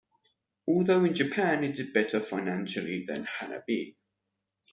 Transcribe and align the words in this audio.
Although 0.67 1.03
in 1.03 1.13
Japan 1.13 1.63
it 1.63 1.73
did 1.75 1.93
better 1.93 2.19
financially 2.19 3.05
than 3.05 3.23
"Hana-bi". 3.23 3.93